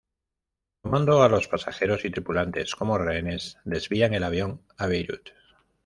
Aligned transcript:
Tomando 0.81 1.21
a 1.21 1.29
los 1.29 1.47
pasajeros 1.47 2.05
y 2.05 2.09
tripulantes 2.09 2.73
como 2.73 2.97
rehenes, 2.97 3.59
desvían 3.65 4.15
el 4.15 4.23
avión 4.23 4.63
a 4.75 4.87
Beirut. 4.87 5.29